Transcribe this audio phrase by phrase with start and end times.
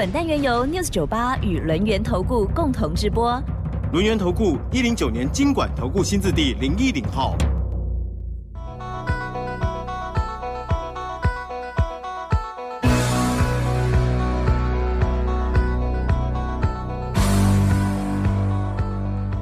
[0.00, 3.38] 本单元由 News 九八与轮源投顾共同直播。
[3.92, 7.36] 轮源投顾一零九年经管投顾新字第零一零号。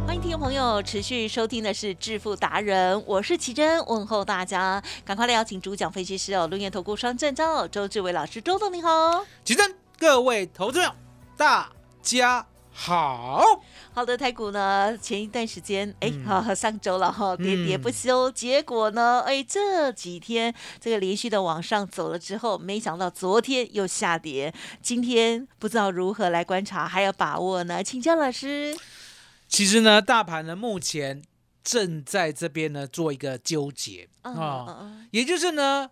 [0.05, 9.25] 欢迎听众朋友持续收听的是《致富达人》，我是奇珍，问候大家，赶快来邀请主讲分析师哦，轮源投顾双证照周志伟老师，周总你好。
[9.45, 10.95] 起真，各位投资者，
[11.37, 13.43] 大家好。
[13.93, 27.83] 好的，台股呢，前一段时间，哎、嗯哈、上周了哈，喋喋不休，结果呢，哎，这几天这个连续的往上走了之后，没想到昨天又下跌，今天不知道如何来观察，还有把握呢？
[27.83, 28.79] 请教老师。
[29.49, 31.25] 其实呢，大盘呢目前
[31.65, 35.91] 正在这边呢做一个纠结嗯啊、也就是呢，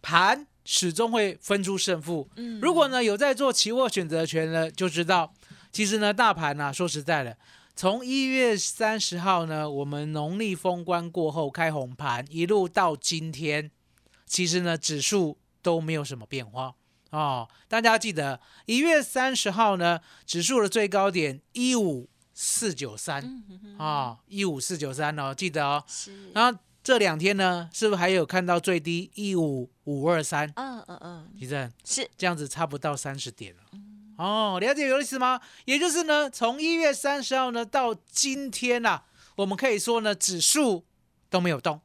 [0.00, 2.28] 盘始终会分出胜负。
[2.36, 5.32] 嗯如果呢有在做期货选择权呢，就知道，
[5.72, 7.36] 其实呢大盘呢、说实在的，
[7.74, 13.70] 从一月三十号呢，我们农历封关过后开红盘，一路到今天，
[14.26, 16.74] 其实呢指数都没有什么变化。
[17.10, 23.42] 哦，大家记得一月三十号呢，指数的最高点一五四九三
[23.78, 25.82] 啊，一五四九三哦，记得哦。
[25.88, 30.50] 是，然后这两天呢，是不是还有看到最低一五五二三？
[30.56, 33.62] 嗯嗯嗯，其正是，这样子差不到三十点了。
[34.16, 35.40] 哦，了解有意思吗？
[35.66, 39.04] 也就是呢，从一月三十号呢到今天啊，
[39.36, 40.84] 我们可以说呢，指数
[41.28, 41.80] 都没有动，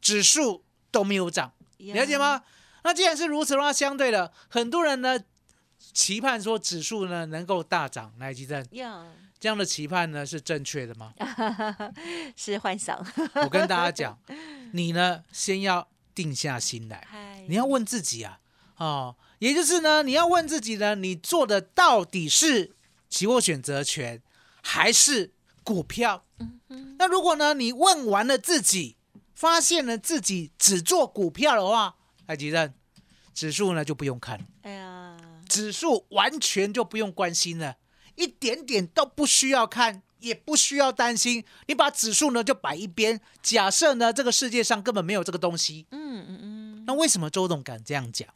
[0.00, 2.42] 指数都没有涨，了解吗？
[2.82, 5.18] 那既然是如此的话，相对的，很多人呢
[5.92, 9.04] 期盼说指数呢能够大涨，来，吉正，呀？
[9.40, 11.14] 这样的期盼呢是正确的吗？
[12.36, 13.04] 是幻想。
[13.42, 14.18] 我跟大家讲，
[14.72, 18.40] 你呢先要定下心来，你要问自己啊，
[18.76, 22.76] 哦，也就是呢，你要问自己呢，你做的到底是
[23.08, 24.22] 期货选择权
[24.62, 25.32] 还是
[25.64, 26.26] 股票？
[26.98, 28.96] 那如果呢，你问完了自己，
[29.34, 31.96] 发现了自己只做股票的话，
[32.26, 32.74] 海吉任
[33.32, 35.16] 指数呢就不用看，哎呀，
[35.48, 37.76] 指数完全就不用关心了，
[38.20, 40.02] 一点点都不需要看。
[40.20, 43.18] 也不需要担心，你把指数呢就摆一边。
[43.42, 48.28] 假设呢这个世界上根本没有这个东西，嗯嗯嗯，那为什么周董敢这样讲？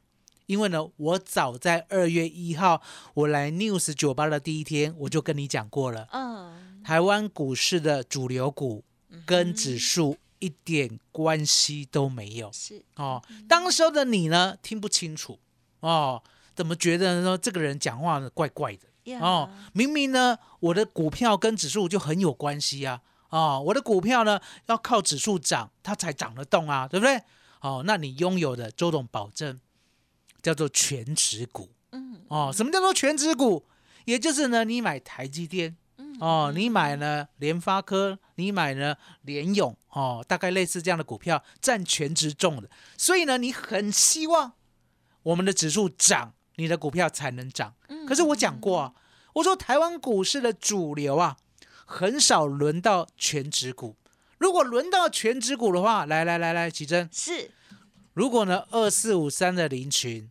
[0.47, 2.81] 因为呢，我早在二月一号
[3.13, 8.83] 我来 News 酒吧的第一天，我就跟你讲过了，嗯，台湾股市的主流股
[9.27, 13.23] 跟指数一点关系都没有是，哦。
[13.47, 15.39] 当时候的你呢，听不清楚
[15.81, 16.23] 哦，
[16.57, 18.89] 怎么觉得说这个人讲话呢怪怪的？
[19.05, 23.01] 呀哦，明明呢，我的股票跟指数就很有关系啊，
[23.31, 27.23] 哦，我的股票呢要靠指数涨，它才涨得动啊，对不对？
[27.61, 29.59] 哦，那你拥有的周董保证
[30.43, 32.53] 叫做全指股嗯哦。
[32.55, 33.65] 什么叫做全指股？
[34.05, 44.53] 也就是呢，你买台积电嗯哦，你买呢联发科，你买呢联咏哦，大概类似这样的股票占全值重的，所以呢，你很希望
[45.23, 47.75] 我们的指数涨，你的股票才能涨。
[47.89, 48.07] 嗯。
[48.07, 48.95] 可是我讲过啊，
[49.35, 51.37] 我说台湾股市的主流啊，
[51.85, 53.97] 很少轮到全指股。
[54.39, 57.51] 如果轮到全指股的话，来来来来，奇珍，是。
[58.13, 60.31] 如果呢二四五三的林群，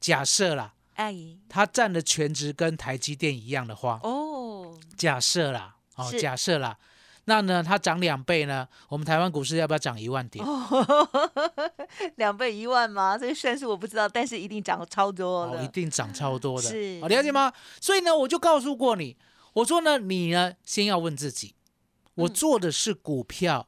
[0.00, 1.40] 假设啦，阿姨。
[1.48, 6.78] 它占的全值跟台积电一样的话，哦，假设啦，哦，假设啦，
[7.28, 10.44] 那呢它涨两倍呢，我们台湾股市要不要涨一万点？
[12.16, 13.18] 两倍一万吗？
[13.18, 15.64] 这个算数我不知道，但是一定涨超多哦，了。
[15.64, 17.52] 一定涨超多的，是哦，了解吗？
[17.80, 19.16] 所以呢，我就告诉过你，
[19.54, 21.56] 我说呢，你呢先要问自己，
[22.14, 23.66] 我嗯做的是股票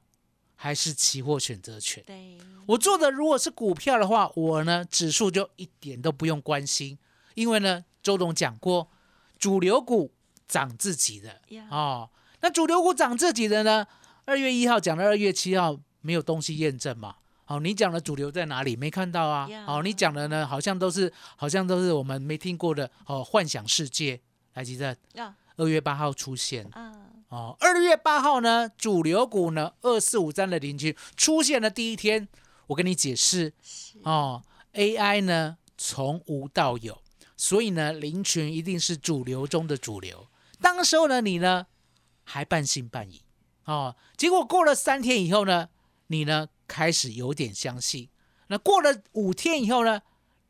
[0.55, 2.05] 还是期货选择权？
[2.07, 6.97] 对，我做的如果是股票的话，我呢指数就一点都不用关心，
[7.35, 8.89] 因为呢，周董讲过，
[9.37, 10.13] 主流股
[10.47, 12.09] 涨自己的呀哦。
[12.41, 13.87] 那主流股涨自己的呢？
[14.25, 17.17] 二月一号讲的，二月七号没有东西验证嘛？
[17.45, 18.77] 好、你讲的主流在哪里？
[18.77, 19.49] 没看到啊。
[19.49, 24.21] 呀好、你讲的呢，好像都是好像都是我们没听过的哦，幻想世界。
[24.55, 26.93] 来，吉正，啊二月八号出现啊，
[27.29, 32.29] 哦，二月八号呢，主流股呢二四五三的邻居出现的第一天，
[32.67, 33.53] 我跟你解释
[34.03, 34.43] 哦
[34.75, 37.01] ，AI 呢从无到有，
[37.37, 40.29] 所以呢，林群一定是主流中的主流。
[40.61, 41.67] 当时候呢，你呢
[42.31, 43.23] 还半信半疑
[43.65, 45.71] 哦，结果过了三天以后呢，
[46.09, 48.11] 你呢开始有点相信。
[48.49, 50.03] 那过了五天以后呢，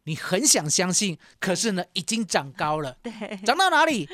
[0.02, 4.08] 你很想相信，可是呢已经长高了， 对，涨到哪里？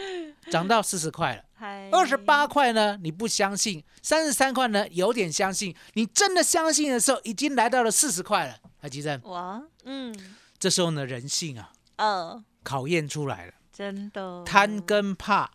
[0.51, 1.45] 涨到四十块了。
[1.91, 5.75] 二十八块呢，你不相信；三十三块呢，有点相信。
[5.95, 8.59] 你真的相信的时候，已经来到了四十块了。
[8.79, 10.15] 海基正，哇，嗯，
[10.59, 15.53] 这时候呢，人性啊哦，考验出来了，真的贪跟怕。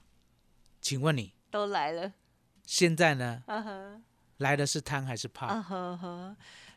[0.82, 2.14] 请问你都来了，
[2.66, 3.44] 现在呢，
[4.38, 5.64] 来的是贪还是怕？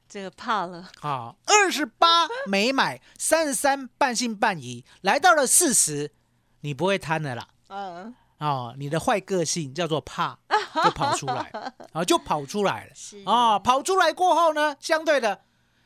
[0.09, 6.13] 这个怕了，啊，二十八没买，三十三半信半疑，来到了四十，
[6.61, 7.49] 你不会贪的啦。
[7.69, 10.39] 嗯，哦，你的坏个性叫做怕，
[10.85, 11.51] 就跑出来，
[11.93, 12.95] 啊， 就跑出来了。
[12.95, 15.45] 是啊，跑出来过后呢，相对的，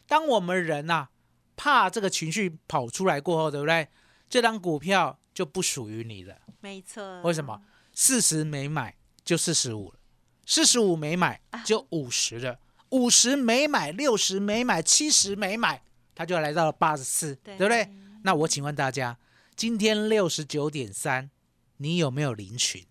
[0.08, 1.08] 当我们人呐、
[1.54, 3.88] 怕这个情绪跑出来过后，对不对？
[4.28, 6.36] 这张股票就不属于你了。
[6.58, 7.60] 没错，为什么？
[7.98, 8.94] 四十没买
[9.24, 9.98] 就四十五了，
[10.44, 12.60] 四十五没买就五十了，
[12.90, 15.82] 五十没买，六十没买，七十没买，
[16.14, 17.88] 它就来到了八十四，对不对？
[18.22, 19.16] 那我请问大家，
[19.56, 21.30] 今天六十九点三，
[21.78, 22.84] 你有没有领群？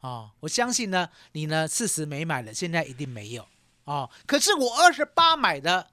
[0.00, 3.46] 哦，我相信呢，你呢四十没买的，现在一定没有
[3.84, 4.08] 哦。
[4.24, 5.90] 可是我二十八买的，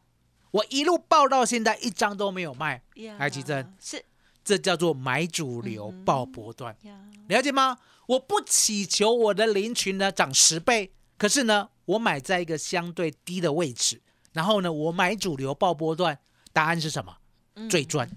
[0.52, 4.06] 我一路报到现在一张都没有卖，呀台积电是
[4.46, 6.74] 这叫做买主流嗯报波段。
[6.84, 6.98] 呀，
[7.28, 7.78] 了解吗？
[8.08, 14.02] 我不祈求我的林群呢涨十倍，可是呢，我买在一个相对低的位置，
[14.34, 16.20] 然后呢，我买主流爆波段，
[16.54, 17.18] 答案是什么？
[17.70, 18.10] 最赚，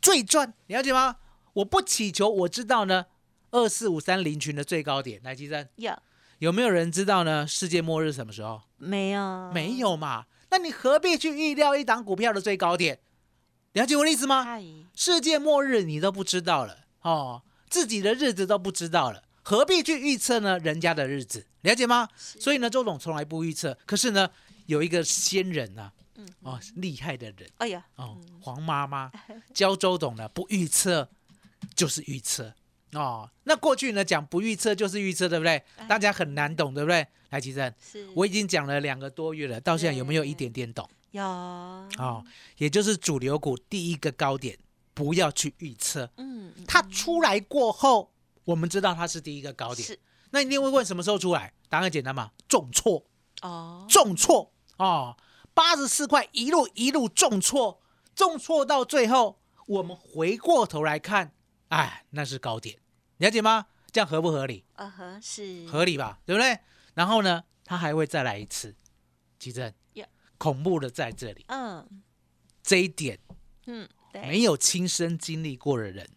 [0.00, 1.16] 最赚，了解吗？
[1.54, 3.06] 我不祈求，我知道呢，
[3.50, 5.92] 二四五三林群的最高点，来计算，有，
[6.38, 7.46] 有没有人知道呢？
[7.46, 8.62] 世界末日什么时候？
[8.76, 10.26] 没有，没有嘛？
[10.50, 13.00] 那你何必去预料一档股票的最高点？
[13.72, 14.46] 了解我的意思吗？
[14.94, 20.58] 世界末日你都不知道了哦，自己的日子都不知道了，何必去预测呢？
[20.58, 22.08] 人家的日子，了解吗？
[22.16, 23.76] 所以呢，周董从来不预测。
[23.86, 24.30] 可是呢，
[24.66, 29.10] 有一个仙人啊、嗯哦，厉害的人哎呀，哦，黄妈妈
[29.54, 31.08] 教周董呢，不预测
[31.74, 32.52] 就是预测
[32.92, 33.30] 哦。
[33.44, 35.62] 那过去呢讲不预测就是预测，对不对？
[35.88, 37.06] 大家很难懂，对不对？
[37.30, 40.88] 来，齐正，是我已经讲了两个多月了，到现在有没有一点点懂？
[41.10, 42.24] 有，哦，
[42.56, 44.58] 也就是主流股第一个高点，
[44.98, 46.10] 不要去预测。
[46.16, 48.12] 嗯，嗯它出来过后，
[48.44, 49.86] 我们知道它是第一个高点。
[49.86, 49.96] 是。
[50.30, 51.54] 那一定会问什么时候出来？
[51.68, 53.06] 答案简单嘛，重挫，
[53.42, 54.52] 哦，重挫。
[54.78, 55.16] 哦，
[55.54, 57.80] 八十四块一路一路重挫，
[58.16, 61.32] 重挫到最后，我们回过头来看，
[61.68, 62.80] 哎，那是高点，
[63.18, 63.66] 了解吗？
[63.92, 64.64] 这样合不合理？
[64.74, 65.64] 啊呵，是。
[65.68, 66.58] 合理吧，对不对？
[66.94, 68.74] 然后呢，它还会再来一次，
[69.38, 69.72] 奇正。
[70.36, 72.02] 恐怖的在这里，嗯。
[72.62, 73.18] 这一点
[73.66, 76.08] 嗯，对，没有亲身经历过的人，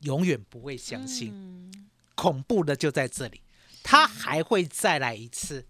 [0.00, 1.32] 永远不会相信。
[1.34, 1.70] 嗯
[2.16, 3.40] 恐怖的就在这里，
[3.82, 5.66] 他还会再来一次，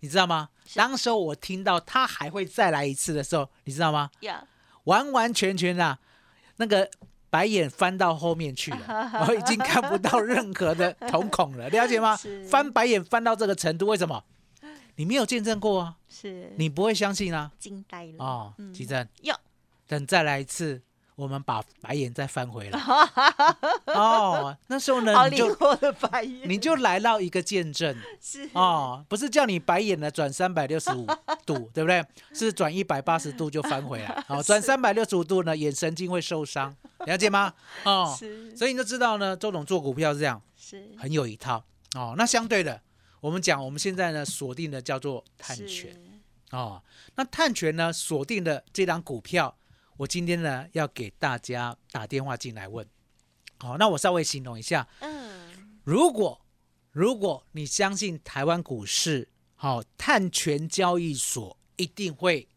[0.00, 0.48] 你知道吗？
[0.74, 4.10] 当时候我听到他还会再来一次的时候，你知道吗？
[4.22, 4.44] 呀，
[4.84, 6.00] 完完全全啊，
[6.56, 6.90] 那个
[7.30, 12.18] 白眼翻到后面去了， 我已经看不到任何的瞳孔了，了解吗？
[12.48, 14.24] 翻白眼翻到这个程度，为什么？
[14.96, 17.52] 你没有见证过啊，是你不会相信啊。
[17.60, 19.38] 惊呆了哦，嗯吉正，哟
[19.86, 20.82] 等再来一次，
[21.14, 22.80] 我们把白眼再翻回来。
[23.94, 25.56] 哦，那时候呢，你就
[26.44, 31.06] 你就来到一个见证是哦，不是叫你白眼呢转三百六十五
[31.44, 32.04] 度，对不对？
[32.32, 34.24] 是转一百八十度就翻回来。
[34.28, 36.74] 哦，转三百六十五度呢，眼神经会受伤，
[37.06, 37.52] 了解吗？
[37.84, 41.62] 哦，是所以你就知道呢，周董做股票是这样，是很有一套
[41.94, 42.14] 哦。
[42.16, 42.80] 那相对的，
[43.20, 45.94] 我们讲我们现在呢锁定的叫做碳是权
[46.50, 46.82] 哦。
[47.16, 49.54] 那碳权呢锁定的这档股票，
[49.96, 52.86] 我今天呢要给大家打电话进来问。
[53.58, 56.40] 好、那我稍微形容一下，嗯如果
[56.90, 62.48] 如果你相信台湾股市，好、碳权交易所一定会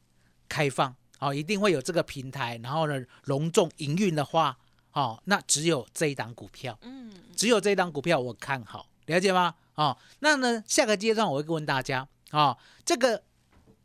[0.50, 4.58] 开放，好、一定会有这个平台，然后呢隆重营运的话，
[4.89, 9.54] 好、那只有这一档股票，嗯只有这一档股票我看好，了解吗？
[9.75, 13.24] 哦，那呢下个阶段我会问大家，哦，这个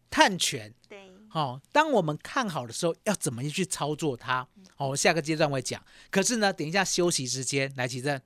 [0.08, 0.72] 碳权。
[0.88, 4.46] 对哦，当我们看好的时候，要怎么去操作它？
[4.76, 5.82] 哦，我下个阶段会讲。
[6.10, 8.20] 可是呢，等一下休息时间，来奇正，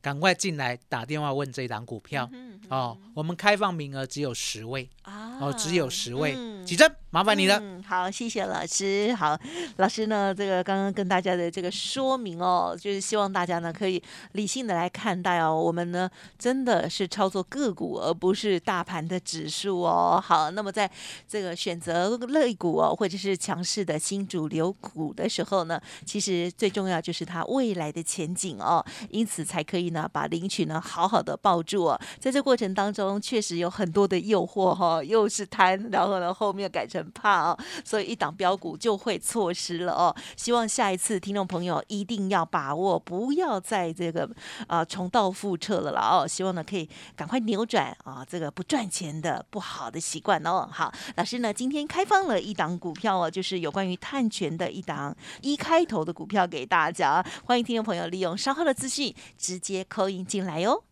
[0.00, 2.28] 赶快进来打电话问这一档股票。
[2.32, 6.34] 嗯哦，我们开放名额只有十位，啊哦，只有十位。
[6.36, 7.60] 嗯奇正，麻烦你了。
[7.62, 9.14] 嗯，好，谢谢老师。
[9.14, 9.38] 好，
[9.76, 14.02] 老师呢，这个刚刚跟大家的这个说明哦，就是希望大家呢可以
[14.32, 20.20] 理性的来看待哦，我们呢真的是操作个股，而不是大盘的指数哦。
[20.20, 20.90] 好，那么在
[21.28, 32.00] 这个选择类股哦，或者是强势的新主流股的时候呢，其实最重要就是它未来的前景哦，因此才可以呢把领取呢好好的抱住哦。
[32.18, 40.14] 在这过程当中，确实有很多的诱惑哈、又是贪，然后呢后面改成怕哦，所以一档标股就会错失了哦。
[40.36, 44.28] 希望下一次听众朋友一定要把握，不要再这个
[44.66, 46.26] 啊、重蹈覆辙了啦哦。
[46.26, 50.68] 希望呢可以赶快扭转啊这个不赚钱的不好的习惯哦。
[50.70, 60.82] 好，老师呢今天开放了一档股票哦，就是有关于碳权的一档一开头的股票给大家，欢迎听众朋友利用稍后的资讯直接扣印进来哦。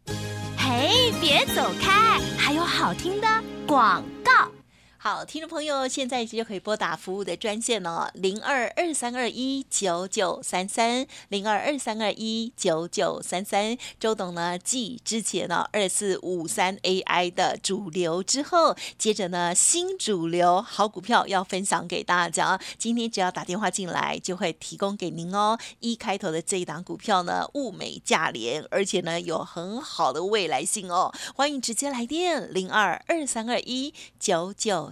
[0.56, 3.26] 嘿，别走开，还有好听的
[3.66, 4.61] 广告。
[5.04, 13.76] 好，听众朋友，现在就可以拨打服务的专线哦，零二二三二一九九三三，零二二三二一九九三三。
[13.98, 22.60] 周董呢，继之前呢二四五三 AI 的主流之后，接着呢新主流好股票要分享给大家。
[22.78, 25.58] 今天只要打电话进来，就会提供给您哦。
[25.80, 31.12] 一开头的这一档股票呢，物美价廉，而且呢有很好的未来性哦。
[31.34, 34.91] 欢迎直接来电零二二三二一九九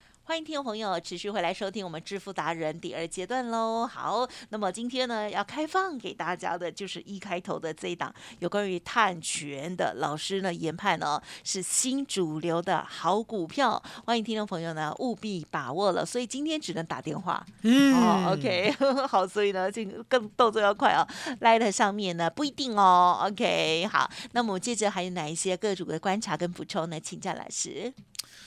[0.31, 3.85] 欢迎听众朋友持续回来收听我们致富达人第二阶段喽。
[3.85, 16.05] 好，那么今天呢要开放给大家的就是一开头的这一档有关于碳权的老师呢研判呢是新主流的好股票，欢迎听众朋友呢务必把握了。
[16.05, 17.45] 所以今天只能打电话。
[17.63, 18.73] 嗯哦，OK，
[19.09, 21.05] 好，所以呢这个更动作要快哦。
[21.41, 23.19] 来的上面呢不一定哦。
[23.29, 26.97] OK，好，那么接着还有哪一些个股的观察跟补充呢？
[26.97, 27.93] 请教老师。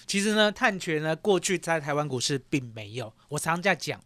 [0.06, 3.12] 其实呢，碳权呢，过去在台湾股市并没有。
[3.28, 4.00] 我常在讲，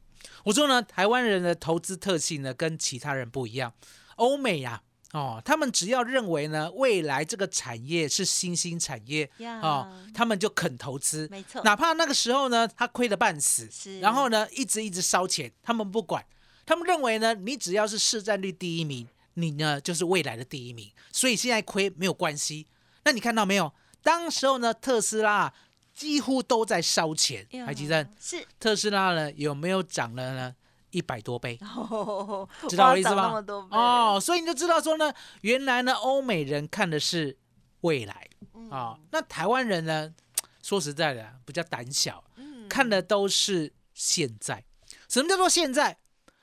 [0.45, 3.73] 我说呢，台湾人的投资特性呢，跟其他人不一样。
[4.17, 4.83] 欧美呀、
[5.13, 16.25] 哦，他们只要认为呢，未来这个产业是新兴产业呀哦，他们就肯投资，没错，哪怕那个时候呢，他亏得半死，是然后呢，一直一直烧钱，他们不管，
[16.67, 22.67] 他们认为呢，你只要是市占率第一名，你呢就是未来的第一名，所以现在亏没有关系。
[23.05, 23.73] 那你看到没有？
[24.03, 25.53] 当时候呢，特斯拉
[25.99, 28.47] 几乎都在烧钱，呀海基正，是。
[28.61, 30.55] 特斯拉呢有没有涨了呢？
[30.90, 37.37] 一百多倍， 哦，知道我意思吗哦，所以你就知道说呢，原来呢，欧美人看的是
[37.81, 40.14] 未来嗯啊、那台湾人呢，
[40.62, 44.64] 说实在的，比较胆小，嗯看的都是现在。
[45.09, 45.99] 什么叫做现在？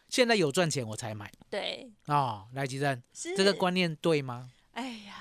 [0.09, 2.45] 现在有赚钱我才买对，哦。
[2.53, 3.01] 来，吉正，
[3.35, 4.49] 这个观念对吗？
[4.73, 5.15] 哎呀，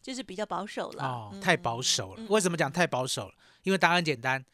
[0.00, 1.04] 就是比较保守了。
[1.04, 2.22] 哦，太保嗯守了。
[2.22, 3.34] 嗯为什么讲太保守了？
[3.62, 4.44] 因为答案简单，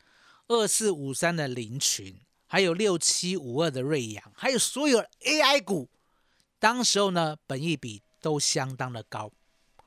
[0.48, 5.88] 二四五三的林群，还有六七五二的瑞阳，还有所有 AI 股，
[6.58, 9.30] 当时候呢，本益比都相当的高。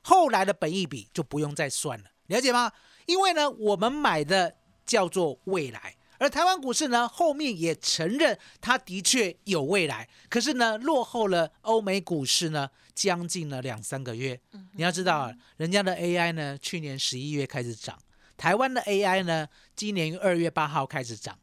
[0.02, 2.72] 后来的本益比就不用再算了，了解吗？
[3.06, 14.40] 因为呢，我们买的叫做未来，而台湾股市呢，后面也承认它的确有未来，可是呢，落后了欧美股市呢，将近了两三个月。
[14.72, 17.96] 你要知道啊，人家的 AI 呢，去年十一月开始涨，
[18.42, 21.38] 台湾的 AI 呢，今年二月八号开始涨，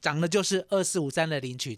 [0.00, 1.76] 涨的就是二四五三的林群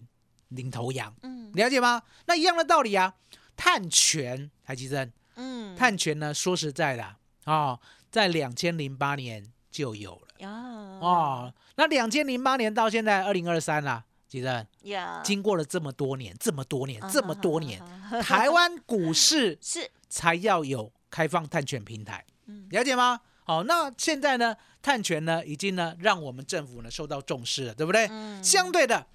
[0.49, 2.03] 领头羊，嗯了解吗？
[2.27, 3.15] 那一样的道理啊，
[3.57, 5.11] 碳权，台积电。
[5.37, 7.79] 嗯，碳权呢，说实在的啊、哦，
[8.11, 11.51] 在两千零八年就有了呀哦。
[11.75, 17.81] 那两千零八年到现在二零二三啦，记得呀，经过了这么多年，这么多年，啊这么多年，
[18.21, 23.21] 台湾股市 是才要有开放碳权平台嗯，了解吗？
[23.49, 28.05] 好、那现在呢，碳权呢，已经呢，让我们政府呢受到重视了，对不对？
[28.11, 29.07] 嗯相对的，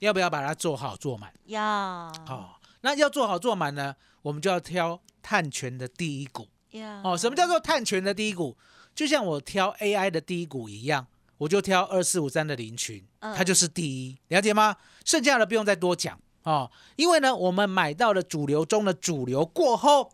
[0.00, 1.32] 要不要把它做好做满？
[1.44, 6.48] 要，好、那要做好做满呢，我们就要挑碳权的第一股。
[6.70, 8.56] 呀，哦，什么叫做碳权的第一股？
[8.92, 11.06] 就像我挑 AI 的第一股一样，
[11.38, 14.74] 我就挑二四五三的林群，它就是第一，了解吗？
[15.04, 20.10] 剩下的不用再多讲哦，因为呢，我们买到了主流中的主流过后，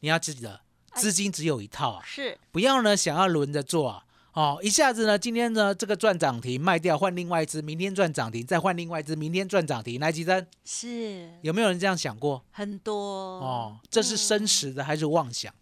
[0.00, 0.61] 你要记得
[0.94, 4.04] 资金只有一套啊，是不要呢想要轮着做啊。
[4.34, 10.46] 哦，一下子呢，今天呢这个赚涨停卖掉，换另外一只，明天赚涨停，再换另外一只，明天赚涨停，来几针？
[10.64, 12.42] 是有没有人这样想过？
[12.50, 12.94] 很多
[13.40, 15.52] 哦，这是真实的还是妄想？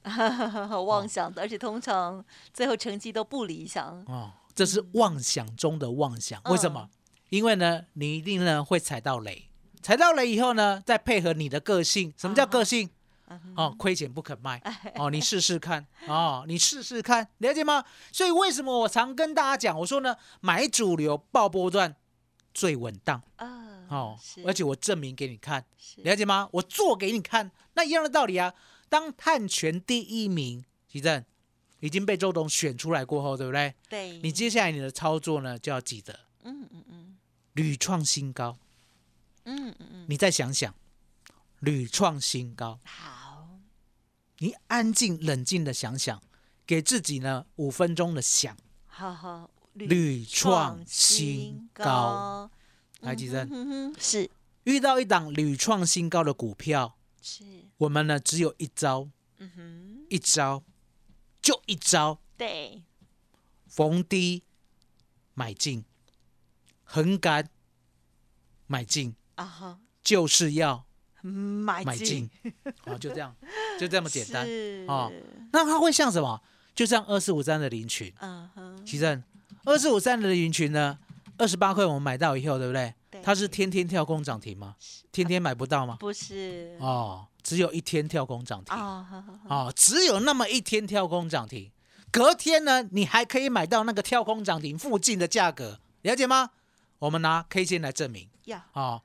[0.87, 4.05] 妄想的，而且通常最后成绩都不理想。
[4.07, 6.41] 哦，这是妄想中的妄想。
[6.45, 6.89] 为什么？
[7.31, 9.49] 因为呢，你一定呢会踩到雷，
[9.83, 12.15] 踩到雷以后呢，再配合你的个性。
[12.17, 12.89] 什么叫个性？
[13.57, 14.61] 哦，亏钱不肯卖。
[14.97, 15.87] 哦，你试试看。
[16.07, 17.85] 哦，你试试看，了解吗？
[18.13, 21.95] 所以为什么我常跟大家讲，我说呢，买主流爆波段
[22.53, 23.23] 最稳当。
[23.37, 26.49] 啊，哦，而且我证明给你看，是了解吗？
[26.53, 28.53] 我做给你看，那一样的道理啊。
[28.89, 31.25] 当探权第一名，奇正
[31.79, 33.75] 已经被周董选出来过后，对不对？
[33.89, 37.17] 对，你接下来你的操作呢，就要记得嗯嗯嗯
[37.53, 38.59] 屡创新高。
[39.45, 40.75] 嗯嗯嗯，你再想想，
[41.61, 43.20] 屡创新高，好，
[44.43, 46.23] 你安静冷静的想想，
[46.67, 48.57] 给自己呢五分钟的想，
[48.87, 52.51] 好好，屡创新高。
[53.01, 54.31] 来，吉正，嗯哼，是。
[54.65, 57.45] 遇到一档屡创新高的股票，是，
[57.79, 60.63] 我们呢只有一招，嗯哼，一招，
[61.43, 62.83] 就一招，对，
[63.67, 64.43] 逢低
[65.35, 65.85] 买进，
[66.85, 67.51] 横杆
[68.67, 70.87] 买进，啊哈，就是要
[71.23, 72.29] 买买进，
[72.87, 73.35] 哦，就这样，
[73.79, 74.47] 就这么简单。
[74.87, 75.13] 啊哦，
[75.53, 76.41] 那它会像什么？
[76.75, 79.23] 就像二四五三的林群，嗯哼，其正，
[79.65, 80.99] 二四五三的林群呢，
[81.37, 82.95] 二十八块我们买到以后，对不对？
[83.11, 84.77] 对它是天天跳空涨停吗？
[85.13, 85.97] 天天买不到吗？
[86.01, 88.75] 不是哦，只有一天跳空涨停。
[88.77, 91.71] 哦，只有那么一天跳空涨停，
[92.11, 96.51] 隔天呢，你还可以买到那个跳空涨停附近的价格，了解吗？
[97.01, 98.29] 我们拿 K 线来证明。
[98.45, 99.03] 呀，哦，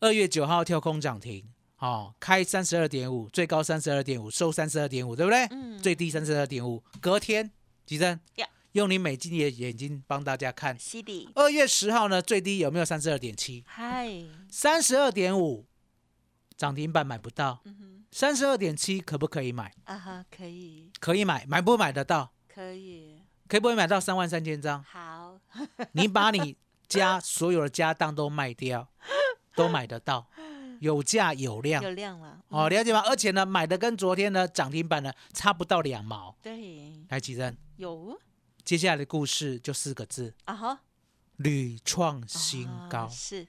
[0.00, 1.44] 二月九号跳空涨停，
[1.78, 5.46] 哦，开三十二点五，最高三十二点五，收三十二点五，对不对？
[5.50, 7.50] 嗯最低三十二点五，隔天
[7.86, 8.46] 几针呀？
[8.72, 13.64] 用你美金的眼睛帮大家看，西迪，二月十号呢，最低有没有三十二点七？
[13.66, 14.08] 嗨，
[14.50, 15.66] 三十二点五，
[16.56, 17.62] 涨停板买不到，
[18.10, 19.72] 三十二点七可不可以买？
[19.84, 22.32] 啊哈，可以，可以买，买不买得到？
[22.52, 24.82] 可以，可不可以买到三万三千张？
[24.82, 25.38] 好，
[25.92, 26.56] 你把你
[26.88, 28.88] 家所有的家当都卖掉，
[29.54, 30.28] 都买得到，
[30.80, 31.82] 有价有量。
[31.82, 33.02] 有量了，哦，了解吗？
[33.06, 36.36] 而且呢，买的跟昨天的涨停板呢差不到两毛。
[36.42, 38.18] 对，来，吉珍，有。
[38.64, 40.80] 接下来的故事就四个字：啊哈，
[41.36, 43.08] 屡创新啊高。
[43.08, 43.46] 是，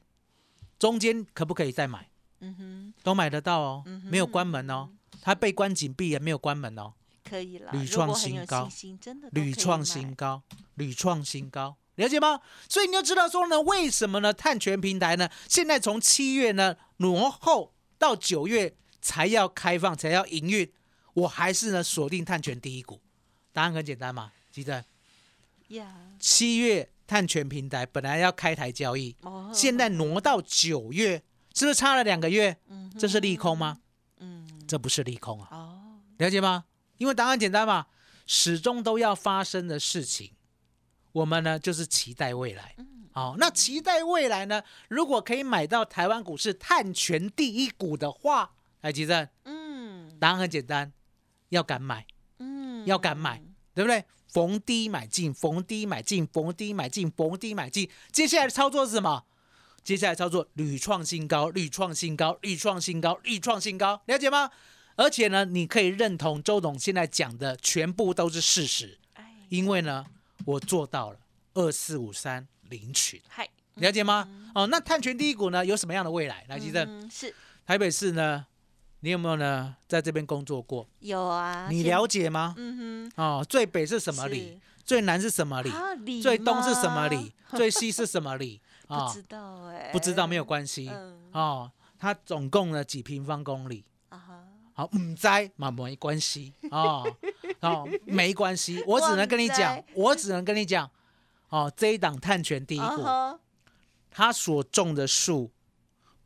[0.78, 2.10] 中间可不可以再买？
[2.40, 4.90] 嗯哼，都买得到哦，嗯没有关门哦，
[5.22, 6.94] 它被关紧闭也没有关门哦。
[7.26, 8.70] 可以了，屡创新高。
[9.00, 10.42] 真的屡创新高，
[10.76, 12.40] 屡创新高，了解吗？
[12.70, 14.34] 所以你就知道说呢，为什么呢？
[14.34, 20.72] 碳权平台呢，现在从七月呢挪后到九月才要开放，才要营运，
[21.14, 23.02] 我还是呢锁定碳权第一股。
[23.52, 24.86] 答案很简单嘛，记得
[25.70, 31.22] 呀，七月碳权平台本来要开台交易，哦，现在挪到九月，
[31.54, 32.58] 是不是差了两个月？
[32.70, 33.80] 嗯这是利空吗？
[34.20, 36.64] 嗯，这不是利空啊，哦，了解吗？
[36.98, 37.88] 因为答案简单嘛，
[38.26, 40.32] 始终都要发生的事情，
[41.12, 42.76] 我们呢就是期待未来。
[43.12, 50.94] 好、那期待未来呢，如果可以买到台湾股市碳权第一股的话，来，吉正，嗯答案很简单，
[51.50, 52.06] 要敢买，
[52.38, 53.42] 嗯，要敢买，
[53.74, 54.06] 对不对？
[54.30, 57.90] 逢低买进，逢低买进，逢低买进，逢低买进。
[58.12, 59.26] 接下来的操作是什么？
[59.84, 64.52] 接下来操作屡创新高，屡创新高，屡创新高，屡创新高，了解吗？
[64.96, 70.06] 而且呢，你可以认同周董现在讲的全部都是事实，哎，因为呢，
[70.50, 71.20] 我做到了
[71.54, 74.28] 二四五三领取，嗨，了解吗？
[74.56, 76.44] 哦，那碳权第一股呢，有什么样的未来？
[76.50, 77.34] 来，吉正，嗯是
[77.68, 78.44] 台北市呢，
[79.02, 80.88] 你有没有呢在这边工作过？
[81.02, 82.56] 有啊，你了解吗？
[82.58, 84.60] 嗯哼哦，最北是什，么里？
[84.84, 85.70] 最南是什么里？
[85.70, 87.08] 啊里最东是什么？
[87.10, 87.32] 里？
[87.56, 88.60] 最西是什么里？
[88.88, 90.90] 不啊、知道哎，不知道没有关系。
[90.92, 93.86] 嗯哦，它总共呢几平方公里？
[94.10, 97.08] 啊哈，好，唔知嘛没关系哦，
[97.68, 100.90] 哦，没关系， 我只能跟你讲我只能跟你讲，
[101.50, 103.40] 哦，这一档探权第一股，啊哈，
[104.12, 105.52] 它所种的树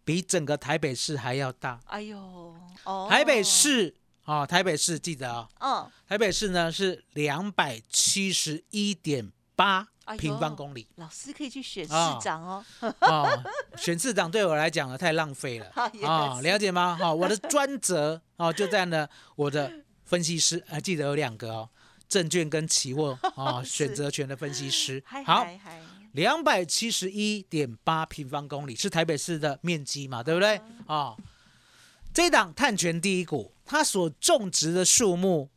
[0.06, 1.80] 比整个台北市还要大。
[1.86, 10.88] 哎呦，哦，台北，市哦，台北市记得啊、嗯，台北市呢是两百七十一点八平方公里。
[10.96, 12.65] 老师可以去选市啊长哦，
[13.02, 13.43] 哦，
[13.78, 15.65] 选市长对我来讲呢太浪费了。
[16.06, 16.98] 啊了解吗？
[17.00, 19.72] 哈、我的专责哦就在呢我的
[20.13, 21.69] 分析师，还、记得有两个哦，
[22.08, 25.23] 证券跟期货 哦是选择权的分析师嗨。
[25.23, 25.47] 好，
[26.12, 30.62] 两百七十一点八平方公里是台北市的面积嘛，对不对？
[30.86, 31.17] 啊、
[32.13, 35.49] 这档碳权第一股，它所种植的树木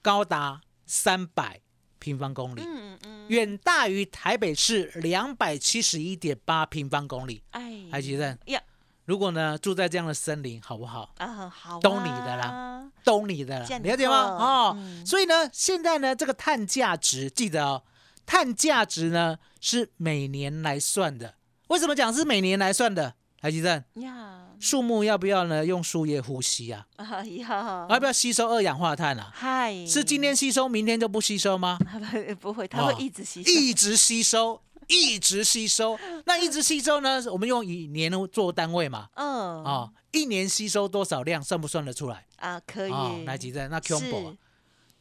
[0.00, 1.60] 高达三百
[1.98, 7.42] 平方公里，嗯嗯，远大于台北市两百七十一点八平方公里。
[7.50, 8.58] 哎，还记得，呀
[9.04, 11.14] 如果呢住在这样的森林，好不好？
[11.18, 14.38] 啊，好啊，懂你的啦都你的了，这样了解吗？
[14.38, 17.82] 好哦，嗯所以呢，现在呢，这个碳价值，记得哦，
[18.24, 21.34] 碳价值呢是每年来算的。
[21.68, 23.14] 为什么讲是每年来算的？
[23.40, 26.86] 海吉正，呀，树木要不要呢用树叶呼吸啊？
[26.96, 29.30] 啊呀，要不要吸收二氧化碳啊？
[29.34, 31.78] 嗨，是今天吸收，明天就不吸收吗？
[32.40, 35.98] 不不会，它会哦一直吸收，一直吸收，一直吸收。
[36.26, 37.22] 那一直吸收呢？
[37.30, 39.08] 我们用以年做单位嘛。
[39.14, 42.26] 嗯哦，一年吸收多少量，算不算得出来？
[42.36, 44.36] 啊，可以，哦，来几阵，那 combo 啊是，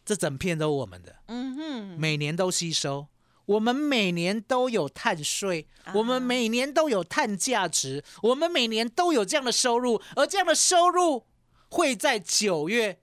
[0.05, 3.07] 这整片都我们的，嗯哼，每年都吸收。
[3.45, 11.25] 我们每年都有碳税，我们啊每年都有碳价值，我们每年都有这样的收入，而这样的收入
[11.67, 13.01] 会在九月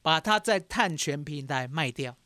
[0.00, 2.16] 把它在碳权平台卖掉。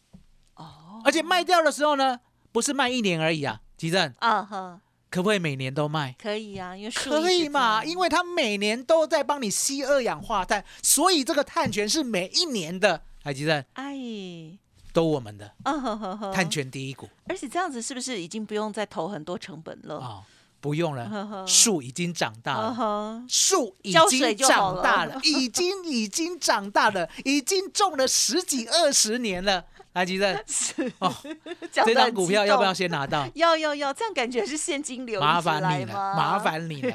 [0.54, 2.20] 哦，而且卖掉的时候呢，
[2.52, 6.14] 不是卖一年而已啊，吉正，啊哈，可不可以每年都卖？
[6.20, 7.84] 可以啊，因为树可以嘛？
[7.84, 13.00] 因为它每年都在帮你吸二氧化碳，所以这个碳权是每一年的。
[13.22, 14.58] 海吉正哎，
[14.92, 19.98] 都我们的啊呵呵呵碳权第一股而且这样子是不是已经不用再投很多成本了？
[19.98, 20.22] 啊、
[20.60, 23.24] 不用了，树已经长大啊了。
[23.28, 29.64] 树已经长大了了， 已经已经长大了，已经种了十几二十年了。
[29.94, 30.32] 来，吉正，
[31.00, 31.12] 哦，
[31.72, 32.72] 这张股票要不要？
[32.72, 33.26] 先拿到？
[33.34, 36.94] 要要要，这样感觉是现金流麻烦你了，麻烦你了。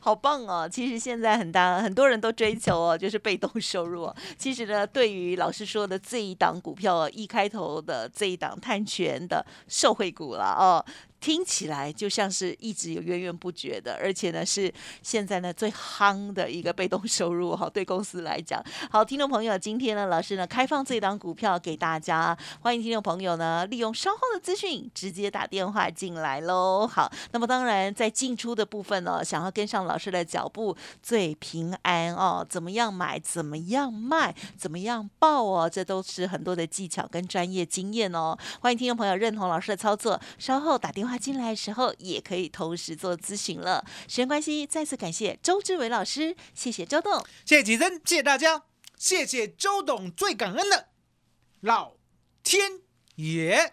[0.00, 0.68] 好棒哦！
[0.68, 4.16] 其实现在很大很多人都追求哦，就是被动收入哦。
[4.36, 10.84] 其实呢，对于老师说的这一档股票哦，一开头的这一档碳权的受惠股了哦。
[11.24, 14.70] 听起来就像是一直有源源不绝的，而且呢是
[15.02, 18.62] 现在呢最夯的一个被动收入哈，对公司来讲。
[18.90, 26.86] 好，听众朋友，今天呢老师呢开放这档股票给大家，欢迎听众朋友呢利用稍后的资讯直接打电话进来喽。
[26.86, 38.36] 好，那么当然在进出的部分呢，想要跟上老师的脚步，最平安哦，怎么样买，怎么样卖，怎么样报哦，这都是很多的技巧跟专业经验哦。
[38.60, 43.84] 欢迎听众朋友认同老师的操作，稍后打电话进来的时候，也可以同时做咨询了。
[44.08, 47.24] 时间关系，再次感谢周志伟老师，谢谢周董。
[47.44, 48.62] 谢谢吉珍，谢谢大家，
[48.98, 50.88] 谢谢周董，最感恩的
[51.60, 51.94] 老
[52.42, 52.80] 天
[53.16, 53.72] 爷。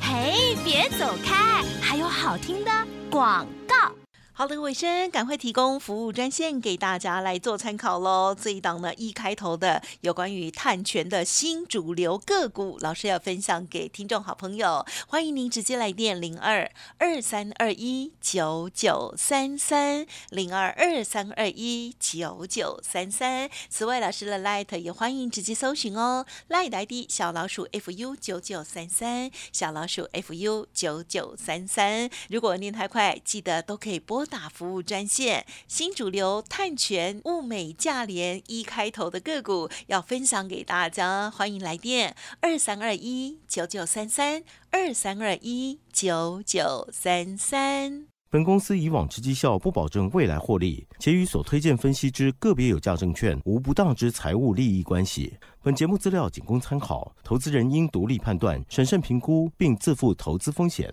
[0.00, 2.70] 嘿，别走开，还有好听的
[3.10, 4.05] 广告。
[4.38, 8.36] 好的，尾声赶快提供服务专线给大家来做参考喽。
[8.38, 23.48] 这一档呢，一开头的有关于碳权的新主流个股，老师要分享给听众好朋友，欢迎您直接来电零二二三二一九九三三零二二三二一九九三三。
[23.70, 32.10] 此外，老师的 Light 也欢迎直接搜寻哦，Light ID 小老鼠 fu 九九三三，小老鼠 fu 九九三三。
[32.28, 35.46] 如果念太快，记得都可以拨打服务专线。
[35.68, 48.06] 新主流碳权、物美价廉一开头的个股要分享给大家，欢迎来电二三二一九九三三二三二一九九三三。
[48.28, 55.38] 本公司以往之绩效不保证未来获利，且与所推荐分析之个别有价证券无不当之财务利益关系。
[55.62, 60.92] 本节目资料仅供参考，投资人应独立判断、审慎评估，并自负投资风险。